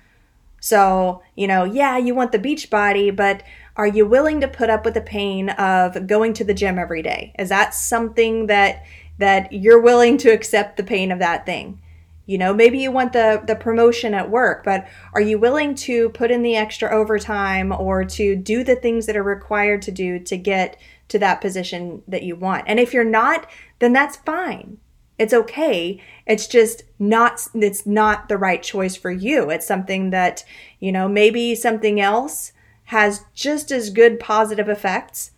So, 0.60 1.24
you 1.36 1.48
know, 1.48 1.64
yeah, 1.64 1.98
you 1.98 2.14
want 2.14 2.32
the 2.32 2.38
beach 2.38 2.70
body, 2.70 3.10
but 3.10 3.42
are 3.76 3.88
you 3.88 4.06
willing 4.06 4.42
to 4.42 4.48
put 4.48 4.70
up 4.70 4.86
with 4.86 4.94
the 4.94 5.02
pain 5.02 5.50
of 5.50 6.08
going 6.08 6.34
to 6.34 6.44
the 6.44 6.54
gym 6.54 6.78
every 6.78 7.02
day? 7.02 7.34
Is 7.40 7.50
that 7.50 7.74
something 7.74 8.48
that 8.48 8.84
that 9.18 9.54
you're 9.54 9.82
willing 9.82 10.18
to 10.18 10.30
accept 10.30 10.78
the 10.78 10.84
pain 10.84 11.12
of 11.12 11.20
that 11.20 11.46
thing? 11.46 11.80
You 12.26 12.38
know, 12.38 12.54
maybe 12.54 12.80
you 12.80 12.92
want 12.92 13.14
the 13.14 13.44
the 13.46 13.56
promotion 13.56 14.14
at 14.14 14.30
work, 14.30 14.64
but 14.64 14.88
are 15.14 15.22
you 15.22 15.40
willing 15.40 15.76
to 15.76 16.10
put 16.10 16.32
in 16.32 16.44
the 16.44 16.56
extra 16.56 16.90
overtime 16.90 17.72
or 17.72 18.04
to 18.06 18.36
do 18.36 18.64
the 18.64 18.76
things 18.76 19.06
that 19.06 19.18
are 19.18 19.24
required 19.24 19.82
to 19.84 19.92
do 19.92 20.20
to 20.20 20.38
get 20.38 20.78
to 21.10 21.20
that 21.20 21.42
position 21.42 22.04
that 22.08 22.24
you 22.24 22.36
want? 22.36 22.66
And 22.68 22.80
if 22.80 22.94
you're 22.94 23.04
not, 23.04 23.48
then 23.80 23.94
that's 23.94 24.18
fine. 24.18 24.78
It's 25.18 25.34
okay. 25.34 26.02
It's 26.26 26.48
just 26.48 26.84
not 27.00 27.48
it's 27.54 27.86
not 27.86 28.28
the 28.28 28.38
right 28.38 28.64
choice 28.64 28.96
for 28.96 29.12
you. 29.12 29.50
It's 29.50 29.68
something 29.68 30.10
that, 30.12 30.44
you 30.80 30.92
know, 30.92 31.08
maybe 31.08 31.54
something 31.56 32.00
else 32.02 32.54
has 32.92 33.24
just 33.34 33.72
as 33.72 33.90
good 33.90 34.20
positive 34.20 34.68
effects, 34.68 35.32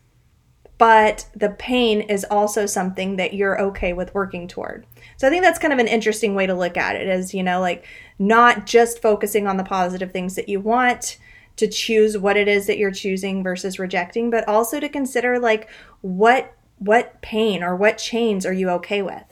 but 0.80 1.28
the 1.36 1.52
pain 1.52 2.02
is 2.02 2.26
also 2.32 2.66
something 2.66 3.16
that 3.18 3.36
you're 3.36 3.62
okay 3.62 3.94
with 3.94 4.12
working 4.16 4.48
toward. 4.48 4.88
So 5.18 5.28
I 5.28 5.30
think 5.30 5.44
that's 5.44 5.60
kind 5.60 5.72
of 5.72 5.78
an 5.78 5.88
interesting 5.88 6.34
way 6.34 6.48
to 6.48 6.56
look 6.56 6.78
at 6.78 6.96
it 6.96 7.08
is, 7.08 7.32
you 7.32 7.44
know, 7.44 7.62
like 7.62 7.86
not 8.18 8.66
just 8.66 9.04
focusing 9.04 9.46
on 9.46 9.58
the 9.58 9.64
positive 9.64 10.12
things 10.12 10.34
that 10.34 10.50
you 10.50 10.62
want 10.62 11.20
to 11.58 11.68
choose 11.68 12.18
what 12.18 12.38
it 12.38 12.48
is 12.48 12.66
that 12.66 12.80
you're 12.80 12.90
choosing 12.90 13.44
versus 13.44 13.78
rejecting, 13.78 14.32
but 14.32 14.48
also 14.48 14.80
to 14.80 14.90
consider 14.90 15.38
like 15.38 15.70
what 16.02 16.56
what 16.80 17.22
pain 17.22 17.62
or 17.62 17.76
what 17.76 18.00
chains 18.00 18.48
are 18.48 18.52
you 18.52 18.68
okay 18.72 19.04
with? 19.04 19.32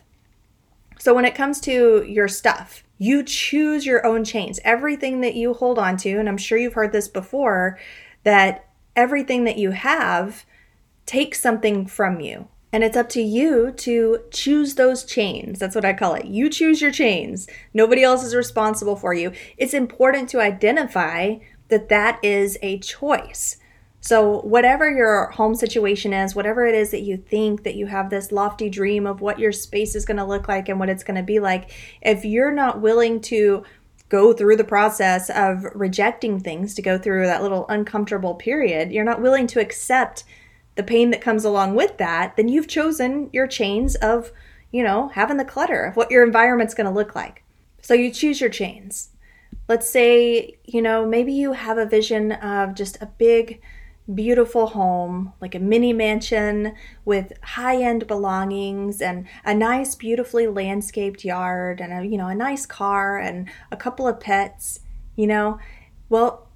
So 0.99 1.15
when 1.15 1.25
it 1.25 1.33
comes 1.33 1.59
to 1.61 2.05
your 2.07 2.27
stuff, 2.27 2.83
you 3.01 3.23
choose 3.23 3.83
your 3.83 4.05
own 4.05 4.23
chains. 4.23 4.59
Everything 4.63 5.21
that 5.21 5.33
you 5.33 5.55
hold 5.55 5.79
on 5.79 5.97
to, 5.97 6.19
and 6.19 6.29
I'm 6.29 6.37
sure 6.37 6.59
you've 6.59 6.75
heard 6.75 6.91
this 6.91 7.07
before, 7.07 7.79
that 8.23 8.67
everything 8.95 9.43
that 9.45 9.57
you 9.57 9.71
have 9.71 10.45
takes 11.05 11.39
something 11.39 11.85
from 11.85 12.19
you. 12.19 12.47
And 12.73 12.83
it's 12.83 12.95
up 12.95 13.09
to 13.09 13.21
you 13.21 13.71
to 13.71 14.19
choose 14.31 14.75
those 14.75 15.03
chains. 15.03 15.59
That's 15.59 15.75
what 15.75 15.83
I 15.83 15.93
call 15.93 16.13
it. 16.13 16.25
You 16.25 16.49
choose 16.49 16.81
your 16.81 16.91
chains. 16.91 17.47
Nobody 17.73 18.03
else 18.03 18.23
is 18.23 18.33
responsible 18.33 18.95
for 18.95 19.13
you. 19.13 19.33
It's 19.57 19.73
important 19.73 20.29
to 20.29 20.39
identify 20.39 21.35
that 21.67 21.89
that 21.89 22.23
is 22.23 22.57
a 22.61 22.79
choice. 22.79 23.57
So, 24.03 24.41
whatever 24.41 24.89
your 24.89 25.27
home 25.27 25.53
situation 25.53 26.11
is, 26.11 26.33
whatever 26.33 26.65
it 26.65 26.73
is 26.73 26.89
that 26.89 27.01
you 27.01 27.17
think 27.17 27.63
that 27.63 27.75
you 27.75 27.85
have 27.85 28.09
this 28.09 28.31
lofty 28.31 28.67
dream 28.67 29.05
of 29.05 29.21
what 29.21 29.37
your 29.37 29.51
space 29.51 29.93
is 29.93 30.05
going 30.05 30.17
to 30.17 30.25
look 30.25 30.47
like 30.47 30.69
and 30.69 30.79
what 30.79 30.89
it's 30.89 31.03
going 31.03 31.17
to 31.17 31.23
be 31.23 31.39
like, 31.39 31.71
if 32.01 32.25
you're 32.25 32.51
not 32.51 32.81
willing 32.81 33.21
to 33.21 33.63
go 34.11 34.33
through 34.33 34.57
the 34.57 34.63
process 34.65 35.29
of 35.29 35.65
rejecting 35.73 36.37
things, 36.37 36.73
to 36.73 36.81
go 36.81 36.97
through 36.97 37.25
that 37.25 37.41
little 37.41 37.65
uncomfortable 37.69 38.35
period, 38.35 38.91
you're 38.91 39.05
not 39.05 39.21
willing 39.21 39.47
to 39.47 39.61
accept 39.61 40.25
the 40.75 40.83
pain 40.83 41.11
that 41.11 41.21
comes 41.21 41.45
along 41.45 41.75
with 41.75 41.97
that, 41.97 42.35
then 42.35 42.49
you've 42.49 42.67
chosen 42.67 43.29
your 43.31 43.47
chains 43.47 43.95
of, 43.95 44.33
you 44.69 44.83
know, 44.83 45.07
having 45.07 45.37
the 45.37 45.45
clutter 45.45 45.85
of 45.85 45.95
what 45.95 46.11
your 46.11 46.25
environment's 46.25 46.73
going 46.73 46.87
to 46.87 46.93
look 46.93 47.15
like. 47.15 47.43
So, 47.81 47.93
you 47.93 48.11
choose 48.11 48.41
your 48.41 48.49
chains. 48.49 49.11
Let's 49.69 49.89
say, 49.89 50.57
you 50.65 50.81
know, 50.81 51.05
maybe 51.05 51.31
you 51.31 51.53
have 51.53 51.77
a 51.77 51.85
vision 51.85 52.33
of 52.33 52.75
just 52.75 53.01
a 53.01 53.05
big, 53.05 53.61
beautiful 54.13 54.67
home, 54.67 55.33
like 55.39 55.55
a 55.55 55.59
mini 55.59 55.93
mansion 55.93 56.73
with 57.05 57.33
high-end 57.43 58.07
belongings 58.07 59.01
and 59.01 59.27
a 59.45 59.53
nice 59.53 59.95
beautifully 59.95 60.47
landscaped 60.47 61.23
yard 61.23 61.79
and 61.79 61.93
a 61.93 62.05
you 62.05 62.17
know, 62.17 62.27
a 62.27 62.35
nice 62.35 62.65
car 62.65 63.17
and 63.17 63.49
a 63.71 63.77
couple 63.77 64.07
of 64.07 64.19
pets, 64.19 64.79
you 65.15 65.27
know. 65.27 65.59
Well, 66.09 66.47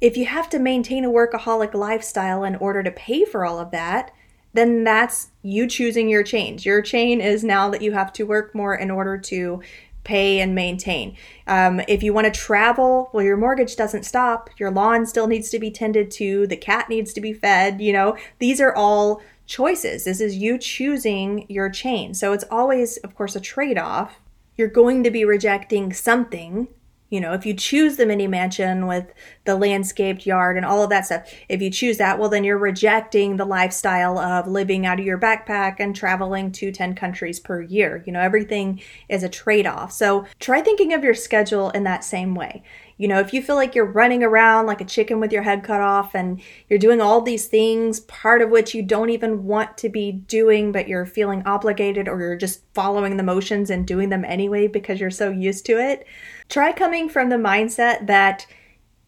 if 0.00 0.16
you 0.16 0.26
have 0.26 0.48
to 0.50 0.58
maintain 0.58 1.04
a 1.04 1.10
workaholic 1.10 1.74
lifestyle 1.74 2.44
in 2.44 2.56
order 2.56 2.82
to 2.82 2.90
pay 2.90 3.24
for 3.24 3.44
all 3.44 3.58
of 3.58 3.70
that, 3.70 4.12
then 4.52 4.84
that's 4.84 5.28
you 5.42 5.66
choosing 5.66 6.08
your 6.08 6.22
change. 6.22 6.66
Your 6.66 6.82
chain 6.82 7.20
is 7.20 7.44
now 7.44 7.70
that 7.70 7.82
you 7.82 7.92
have 7.92 8.12
to 8.14 8.24
work 8.24 8.54
more 8.54 8.74
in 8.74 8.90
order 8.90 9.16
to 9.18 9.62
pay 10.04 10.40
and 10.40 10.54
maintain. 10.54 11.16
Um, 11.46 11.80
if 11.88 12.02
you 12.02 12.12
want 12.12 12.32
to 12.32 12.40
travel, 12.40 13.10
well, 13.12 13.24
your 13.24 13.36
mortgage 13.36 13.76
doesn't 13.76 14.04
stop. 14.04 14.50
Your 14.58 14.70
lawn 14.70 15.06
still 15.06 15.26
needs 15.26 15.50
to 15.50 15.58
be 15.58 15.70
tended 15.70 16.10
to. 16.12 16.46
The 16.46 16.56
cat 16.56 16.88
needs 16.88 17.12
to 17.12 17.20
be 17.20 17.32
fed. 17.32 17.80
You 17.80 17.92
know, 17.92 18.16
these 18.38 18.60
are 18.60 18.74
all 18.74 19.22
choices. 19.46 20.04
This 20.04 20.20
is 20.20 20.36
you 20.36 20.58
choosing 20.58 21.44
your 21.48 21.68
chain. 21.68 22.14
So 22.14 22.32
it's 22.32 22.44
always, 22.50 22.96
of 22.98 23.14
course, 23.14 23.36
a 23.36 23.40
trade 23.40 23.78
off. 23.78 24.20
You're 24.56 24.68
going 24.68 25.02
to 25.04 25.10
be 25.10 25.24
rejecting 25.24 25.92
something 25.92 26.68
you 27.10 27.20
know, 27.20 27.32
if 27.32 27.44
you 27.44 27.52
choose 27.54 27.96
the 27.96 28.06
mini 28.06 28.28
mansion 28.28 28.86
with 28.86 29.12
the 29.44 29.56
landscaped 29.56 30.24
yard 30.24 30.56
and 30.56 30.64
all 30.64 30.82
of 30.82 30.90
that 30.90 31.06
stuff, 31.06 31.32
if 31.48 31.60
you 31.60 31.70
choose 31.70 31.98
that, 31.98 32.18
well, 32.18 32.28
then 32.28 32.44
you're 32.44 32.56
rejecting 32.56 33.36
the 33.36 33.44
lifestyle 33.44 34.18
of 34.18 34.46
living 34.46 34.86
out 34.86 35.00
of 35.00 35.04
your 35.04 35.18
backpack 35.18 35.76
and 35.80 35.94
traveling 35.94 36.52
to 36.52 36.70
10 36.70 36.94
countries 36.94 37.40
per 37.40 37.62
year. 37.62 38.02
You 38.06 38.12
know, 38.12 38.20
everything 38.20 38.80
is 39.08 39.24
a 39.24 39.28
trade 39.28 39.66
off. 39.66 39.92
So 39.92 40.24
try 40.38 40.62
thinking 40.62 40.94
of 40.94 41.02
your 41.02 41.14
schedule 41.14 41.70
in 41.70 41.82
that 41.84 42.04
same 42.04 42.34
way. 42.34 42.62
You 43.00 43.08
know, 43.08 43.18
if 43.18 43.32
you 43.32 43.40
feel 43.40 43.56
like 43.56 43.74
you're 43.74 43.90
running 43.90 44.22
around 44.22 44.66
like 44.66 44.82
a 44.82 44.84
chicken 44.84 45.20
with 45.20 45.32
your 45.32 45.40
head 45.40 45.64
cut 45.64 45.80
off 45.80 46.14
and 46.14 46.38
you're 46.68 46.78
doing 46.78 47.00
all 47.00 47.22
these 47.22 47.46
things, 47.46 48.00
part 48.00 48.42
of 48.42 48.50
which 48.50 48.74
you 48.74 48.82
don't 48.82 49.08
even 49.08 49.44
want 49.44 49.78
to 49.78 49.88
be 49.88 50.12
doing, 50.12 50.70
but 50.70 50.86
you're 50.86 51.06
feeling 51.06 51.42
obligated 51.46 52.08
or 52.08 52.20
you're 52.20 52.36
just 52.36 52.62
following 52.74 53.16
the 53.16 53.22
motions 53.22 53.70
and 53.70 53.86
doing 53.86 54.10
them 54.10 54.22
anyway 54.22 54.66
because 54.66 55.00
you're 55.00 55.10
so 55.10 55.30
used 55.30 55.64
to 55.64 55.78
it, 55.80 56.06
try 56.50 56.72
coming 56.72 57.08
from 57.08 57.30
the 57.30 57.36
mindset 57.36 58.06
that 58.06 58.46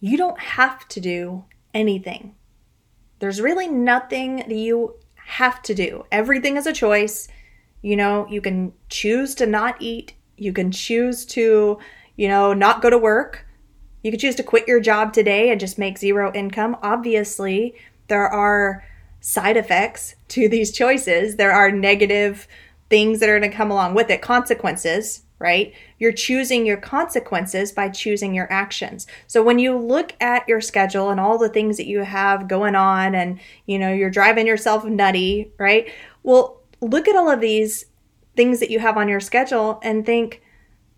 you 0.00 0.16
don't 0.16 0.40
have 0.40 0.88
to 0.88 0.98
do 0.98 1.44
anything. 1.74 2.34
There's 3.18 3.42
really 3.42 3.68
nothing 3.68 4.36
that 4.36 4.52
you 4.52 4.94
have 5.16 5.60
to 5.64 5.74
do. 5.74 6.06
Everything 6.10 6.56
is 6.56 6.66
a 6.66 6.72
choice. 6.72 7.28
You 7.82 7.96
know, 7.96 8.26
you 8.30 8.40
can 8.40 8.72
choose 8.88 9.34
to 9.34 9.44
not 9.44 9.76
eat, 9.82 10.14
you 10.38 10.54
can 10.54 10.70
choose 10.72 11.26
to, 11.26 11.78
you 12.16 12.28
know, 12.28 12.54
not 12.54 12.80
go 12.80 12.88
to 12.88 12.96
work 12.96 13.44
you 14.02 14.10
could 14.10 14.20
choose 14.20 14.34
to 14.36 14.42
quit 14.42 14.68
your 14.68 14.80
job 14.80 15.12
today 15.12 15.50
and 15.50 15.60
just 15.60 15.78
make 15.78 15.98
zero 15.98 16.32
income. 16.34 16.76
Obviously, 16.82 17.74
there 18.08 18.26
are 18.26 18.84
side 19.20 19.56
effects 19.56 20.16
to 20.28 20.48
these 20.48 20.72
choices. 20.72 21.36
There 21.36 21.52
are 21.52 21.70
negative 21.70 22.48
things 22.90 23.20
that 23.20 23.28
are 23.28 23.38
going 23.38 23.50
to 23.50 23.56
come 23.56 23.70
along 23.70 23.94
with 23.94 24.10
it, 24.10 24.20
consequences, 24.20 25.22
right? 25.38 25.72
You're 25.98 26.12
choosing 26.12 26.66
your 26.66 26.76
consequences 26.76 27.72
by 27.72 27.88
choosing 27.88 28.34
your 28.34 28.52
actions. 28.52 29.06
So 29.26 29.42
when 29.42 29.58
you 29.58 29.76
look 29.78 30.14
at 30.20 30.46
your 30.48 30.60
schedule 30.60 31.10
and 31.10 31.18
all 31.18 31.38
the 31.38 31.48
things 31.48 31.76
that 31.76 31.86
you 31.86 32.00
have 32.00 32.48
going 32.48 32.74
on 32.74 33.14
and, 33.14 33.40
you 33.66 33.78
know, 33.78 33.92
you're 33.92 34.10
driving 34.10 34.46
yourself 34.46 34.84
nutty, 34.84 35.52
right? 35.58 35.90
Well, 36.22 36.60
look 36.80 37.08
at 37.08 37.16
all 37.16 37.30
of 37.30 37.40
these 37.40 37.86
things 38.36 38.60
that 38.60 38.70
you 38.70 38.78
have 38.80 38.96
on 38.96 39.08
your 39.08 39.20
schedule 39.20 39.80
and 39.82 40.04
think, 40.04 40.41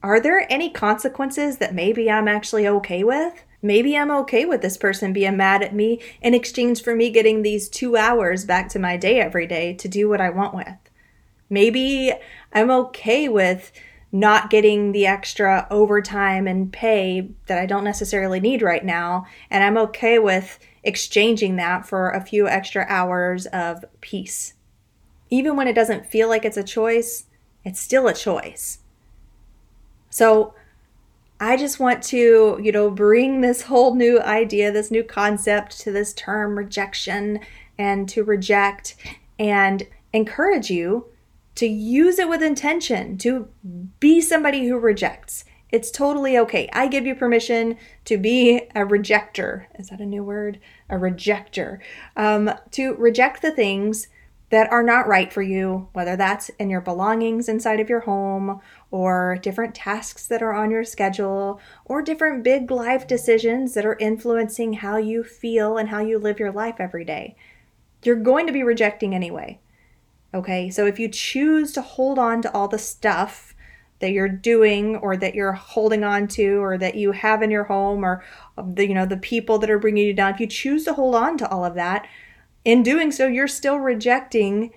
are 0.05 0.21
there 0.21 0.47
any 0.53 0.69
consequences 0.69 1.57
that 1.57 1.75
maybe 1.75 2.11
I'm 2.11 2.29
actually 2.29 2.69
okay 2.69 3.03
with? 3.03 3.43
Maybe 3.63 3.97
I'm 3.97 4.11
okay 4.11 4.45
with 4.45 4.61
this 4.61 4.77
person 4.77 5.15
being 5.15 5.39
mad 5.39 5.63
at 5.63 5.75
me 5.75 5.99
in 6.21 6.35
exchange 6.35 6.83
for 6.83 6.95
me 6.95 7.09
getting 7.09 7.41
these 7.41 7.71
two 7.71 7.97
hours 7.97 8.45
back 8.45 8.69
to 8.69 8.79
my 8.79 8.99
day 8.99 9.19
every 9.19 9.47
day 9.47 9.73
to 9.73 9.89
do 9.89 10.07
what 10.11 10.21
I 10.21 10.29
want 10.29 10.55
with. 10.55 10.77
Maybe 11.49 12.13
I'm 12.53 12.71
okay 12.71 13.31
with 13.31 13.73
not 14.13 14.51
getting 14.51 14.93
the 14.93 15.07
extra 15.07 15.67
overtime 15.71 16.47
and 16.47 16.71
pay 16.71 17.31
that 17.47 17.57
I 17.57 17.65
don't 17.65 17.83
necessarily 17.83 18.41
need 18.41 18.61
right 18.61 18.85
now. 18.85 19.25
And 19.51 19.65
I'm 19.65 19.79
okay 19.79 20.19
with 20.19 20.59
exchanging 20.83 21.57
that 21.57 21.87
for 21.87 22.11
a 22.11 22.21
few 22.21 22.47
extra 22.47 22.85
hours 22.91 23.47
of 23.47 23.87
peace. 24.03 24.53
Even 25.31 25.57
when 25.57 25.67
it 25.67 25.73
doesn't 25.73 26.05
feel 26.05 26.29
like 26.29 26.45
it's 26.45 26.59
a 26.59 26.63
choice, 26.63 27.25
it's 27.65 27.81
still 27.81 28.07
a 28.07 28.13
choice. 28.13 28.81
So 30.15 30.55
I 31.41 31.57
just 31.57 31.81
want 31.81 32.01
to, 32.05 32.61
you 32.63 32.71
know, 32.71 32.89
bring 32.89 33.41
this 33.41 33.63
whole 33.63 33.97
new 33.97 34.21
idea, 34.21 34.71
this 34.71 34.93
new 34.93 35.03
concept 35.03 35.81
to 35.81 35.91
this 35.91 36.15
term 36.15 36.57
rejection 36.57 37.41
and 37.77 38.09
to 38.11 38.23
reject 38.23 38.95
and 39.41 39.83
encourage 40.13 40.71
you 40.71 41.07
to 41.57 41.67
use 41.67 42.21
it 42.21 42.29
with 42.29 42.45
intention, 42.45 43.19
to 43.19 43.49
be 43.99 44.21
somebody 44.21 44.69
who 44.69 44.79
rejects. 44.79 45.45
It's 45.73 45.91
totally 45.91 46.39
okay. 46.39 46.69
I 46.73 46.87
give 46.87 47.07
you 47.07 47.17
permission 47.17 47.77
to 48.05 48.17
be 48.17 48.59
a 48.77 48.87
rejecter. 48.87 49.65
Is 49.81 49.89
that 49.89 49.99
a 49.99 50.07
new 50.07 50.23
word? 50.23 50.61
A 50.89 50.95
rejecter. 50.95 51.81
Um, 52.17 52.53
to 52.71 52.95
reject 52.95 53.43
the 53.43 53.51
things 53.51 54.07
that 54.55 54.71
are 54.71 54.85
not 54.85 55.09
right 55.09 55.33
for 55.33 55.43
you, 55.43 55.89
whether 55.95 56.15
that's 56.15 56.49
in 56.61 56.71
your 56.71 56.81
belongings 56.81 57.49
inside 57.49 57.81
of 57.81 57.89
your 57.89 57.99
home, 57.99 58.61
or 58.93 59.37
different 59.43 59.75
tasks 59.75 60.29
that 60.29 60.45
are 60.45 60.55
on 60.55 60.71
your 60.71 60.85
schedule, 60.85 61.61
or 61.85 62.01
different 62.01 62.45
big 62.45 62.71
life 62.71 63.05
decisions 63.05 63.75
that 63.75 63.85
are 63.85 63.97
influencing 63.99 64.75
how 64.75 64.97
you 64.97 65.25
feel 65.25 65.77
and 65.77 65.89
how 65.89 65.99
you 65.99 66.21
live 66.21 66.39
your 66.39 66.53
life 66.53 66.77
every 66.79 67.05
day. 67.05 67.35
You're 68.05 68.15
going 68.15 68.47
to 68.47 68.53
be 68.53 68.63
rejecting 68.63 69.13
anyway. 69.13 69.59
Okay, 70.33 70.71
so 70.71 70.87
if 70.87 71.01
you 71.01 71.09
choose 71.09 71.73
to 71.73 71.83
hold 71.83 72.17
on 72.17 72.41
to 72.43 72.53
all 72.53 72.69
the 72.69 72.79
stuff 72.79 73.57
that 73.99 74.13
you're 74.13 74.29
doing 74.29 74.95
or 74.99 75.17
that 75.17 75.35
you're 75.35 75.55
holding 75.55 76.05
on 76.05 76.29
to 76.29 76.63
or 76.63 76.79
that 76.79 76.95
you 76.95 77.11
have 77.11 77.43
in 77.43 77.51
your 77.51 77.65
home 77.65 78.05
or 78.05 78.23
the 78.57 78.87
you 78.87 78.95
know 78.95 79.07
the 79.07 79.17
people 79.17 79.59
that 79.59 79.71
are 79.71 79.79
bringing 79.81 80.07
you 80.07 80.13
down 80.13 80.33
if 80.35 80.39
you 80.39 80.47
choose 80.47 80.85
to 80.85 80.93
hold 80.93 81.15
on 81.17 81.39
to 81.39 81.49
all 81.49 81.65
of 81.65 81.75
that 81.75 82.07
in 82.65 82.83
doing 82.83 83.11
so 83.11 83.27
you're 83.27 83.49
still 83.49 83.79
rejecting 83.79 84.73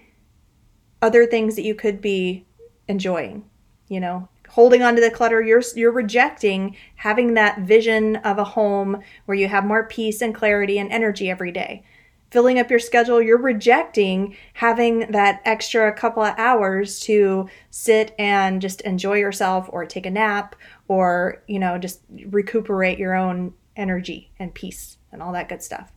other 1.01 1.25
things 1.25 1.55
that 1.55 1.63
you 1.63 1.75
could 1.75 2.01
be 2.01 2.45
enjoying 2.87 3.43
you 3.87 3.99
know 3.99 4.27
holding 4.49 4.81
on 4.81 4.95
to 4.95 5.01
the 5.01 5.11
clutter 5.11 5.41
you're 5.41 5.63
you're 5.75 5.91
rejecting 5.91 6.75
having 6.95 7.33
that 7.33 7.59
vision 7.59 8.15
of 8.17 8.37
a 8.37 8.43
home 8.43 9.01
where 9.25 9.37
you 9.37 9.47
have 9.47 9.65
more 9.65 9.87
peace 9.87 10.21
and 10.21 10.33
clarity 10.33 10.79
and 10.79 10.91
energy 10.91 11.29
every 11.29 11.51
day 11.51 11.83
filling 12.31 12.59
up 12.59 12.69
your 12.69 12.79
schedule, 12.79 13.21
you're 13.21 13.37
rejecting 13.37 14.35
having 14.53 15.11
that 15.11 15.41
extra 15.45 15.91
couple 15.93 16.23
of 16.23 16.33
hours 16.37 16.99
to 16.99 17.49
sit 17.69 18.13
and 18.19 18.61
just 18.61 18.81
enjoy 18.81 19.15
yourself 19.15 19.69
or 19.71 19.85
take 19.85 20.05
a 20.05 20.11
nap 20.11 20.55
or, 20.87 21.41
you 21.47 21.59
know, 21.59 21.77
just 21.77 22.01
recuperate 22.25 22.99
your 22.99 23.15
own 23.15 23.53
energy 23.75 24.31
and 24.39 24.53
peace 24.53 24.97
and 25.11 25.21
all 25.21 25.31
that 25.31 25.49
good 25.49 25.63
stuff. 25.63 25.91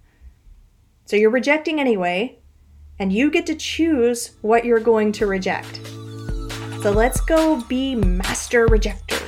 So 1.10 1.16
you're 1.16 1.30
rejecting 1.30 1.80
anyway, 1.80 2.38
and 3.00 3.12
you 3.12 3.32
get 3.32 3.44
to 3.46 3.56
choose 3.56 4.36
what 4.42 4.64
you're 4.64 4.78
going 4.78 5.10
to 5.14 5.26
reject. 5.26 5.80
So 6.82 6.92
let's 6.92 7.20
go 7.20 7.60
be 7.62 7.96
master 7.96 8.68
rejectors. 8.68 9.19